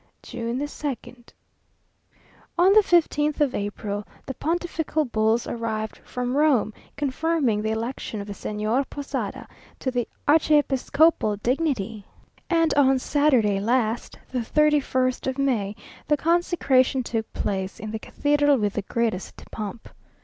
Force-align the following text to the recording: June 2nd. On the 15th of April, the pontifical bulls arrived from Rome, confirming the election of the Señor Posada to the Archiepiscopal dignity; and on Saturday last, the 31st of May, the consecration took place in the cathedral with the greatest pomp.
June 0.23 0.57
2nd. 0.57 1.25
On 2.57 2.73
the 2.73 2.79
15th 2.79 3.39
of 3.39 3.53
April, 3.53 4.03
the 4.25 4.33
pontifical 4.33 5.05
bulls 5.05 5.45
arrived 5.45 5.97
from 5.97 6.35
Rome, 6.35 6.73
confirming 6.97 7.61
the 7.61 7.69
election 7.69 8.19
of 8.19 8.25
the 8.25 8.33
Señor 8.33 8.89
Posada 8.89 9.47
to 9.77 9.91
the 9.91 10.07
Archiepiscopal 10.27 11.37
dignity; 11.43 12.03
and 12.49 12.73
on 12.73 12.97
Saturday 12.97 13.59
last, 13.59 14.17
the 14.31 14.39
31st 14.39 15.27
of 15.27 15.37
May, 15.37 15.75
the 16.07 16.17
consecration 16.17 17.03
took 17.03 17.31
place 17.33 17.79
in 17.79 17.91
the 17.91 17.99
cathedral 17.99 18.57
with 18.57 18.73
the 18.73 18.81
greatest 18.81 19.43
pomp. 19.51 19.87